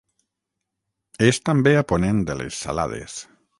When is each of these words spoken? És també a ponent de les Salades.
És 1.27 1.39
també 1.51 1.75
a 1.83 1.87
ponent 1.93 2.25
de 2.33 2.39
les 2.43 2.59
Salades. 2.67 3.23